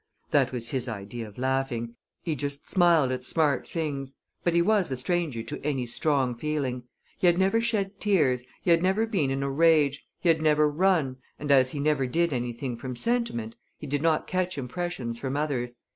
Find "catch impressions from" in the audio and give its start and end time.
14.25-15.37